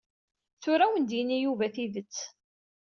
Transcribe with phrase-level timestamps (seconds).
[0.61, 2.15] Tura ad wen-d-yini Yuba tidet.